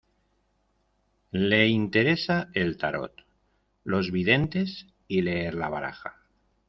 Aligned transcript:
Le 1.29 1.67
interesa 1.67 2.49
el 2.55 2.75
Tarot, 2.77 3.13
los 3.83 4.11
videntes 4.11 4.87
y 5.07 5.21
leer 5.21 5.53
la 5.53 5.69
baraja. 5.69 6.23